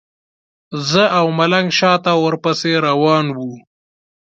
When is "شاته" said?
1.79-2.11